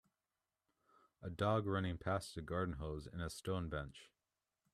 A 1.21 1.29
dog 1.29 1.67
running 1.67 1.99
past 1.99 2.35
a 2.35 2.41
garden 2.41 2.77
hose 2.77 3.05
and 3.05 3.21
a 3.21 3.29
stone 3.29 3.69
bench. 3.69 4.09